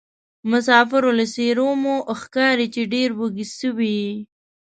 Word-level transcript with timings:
مسافرو 0.51 1.09
له 1.19 1.25
څېرومو 1.33 1.95
ښکاري 2.19 2.67
چې 2.73 2.81
ډېروږي 2.91 3.45
سوي 3.59 3.91
یې. 4.03 4.13